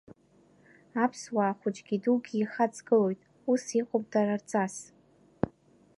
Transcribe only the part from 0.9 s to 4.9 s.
Аԥсуаа хәыҷгьы дугьы еихаҵгылоит, ус иҟоуп дара рҵас.